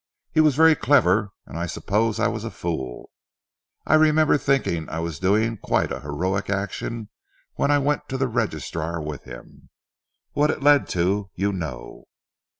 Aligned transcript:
He 0.31 0.39
was 0.41 0.55
very 0.55 0.73
clever 0.73 1.29
and 1.45 1.59
I 1.59 1.67
suppose 1.67 2.19
I 2.19 2.27
was 2.27 2.43
a 2.43 2.49
fool. 2.49 3.11
I 3.85 3.93
remember 3.93 4.35
thinking 4.35 4.89
I 4.89 4.97
was 4.97 5.19
doing 5.19 5.57
quite 5.57 5.91
a 5.91 5.99
heroic 5.99 6.49
action 6.49 7.09
when 7.53 7.69
I 7.69 7.77
went 7.77 8.09
to 8.09 8.17
the 8.17 8.27
registrar 8.27 8.99
with 8.99 9.25
him. 9.25 9.69
What 10.33 10.49
it 10.49 10.63
led 10.63 10.87
to 10.97 11.29
you 11.35 11.53
know." 11.53 12.05